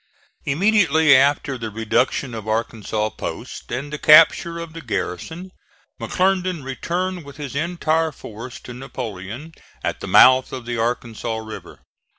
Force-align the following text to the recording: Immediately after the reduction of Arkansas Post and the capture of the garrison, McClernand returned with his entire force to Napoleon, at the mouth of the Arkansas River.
Immediately 0.47 1.15
after 1.15 1.59
the 1.59 1.69
reduction 1.69 2.33
of 2.33 2.47
Arkansas 2.47 3.11
Post 3.11 3.71
and 3.71 3.93
the 3.93 3.99
capture 3.99 4.57
of 4.57 4.73
the 4.73 4.81
garrison, 4.81 5.51
McClernand 5.99 6.63
returned 6.63 7.23
with 7.23 7.37
his 7.37 7.55
entire 7.55 8.11
force 8.11 8.59
to 8.61 8.73
Napoleon, 8.73 9.51
at 9.83 9.99
the 9.99 10.07
mouth 10.07 10.51
of 10.51 10.65
the 10.65 10.75
Arkansas 10.75 11.37
River. 11.37 11.81